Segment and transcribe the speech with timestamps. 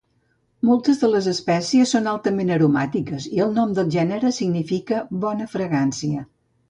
[0.67, 6.27] Moltes de les espècies són altament aromàtiques i el nom del gènere significa "bona fragància".